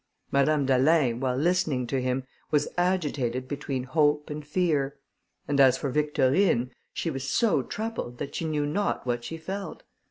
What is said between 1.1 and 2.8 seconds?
while listening to him, was